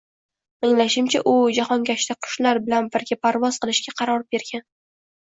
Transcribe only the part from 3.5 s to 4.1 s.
qilishga